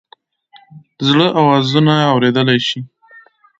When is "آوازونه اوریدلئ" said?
1.41-2.59